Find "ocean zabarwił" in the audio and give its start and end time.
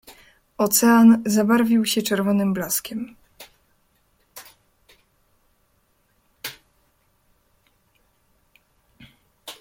0.57-1.85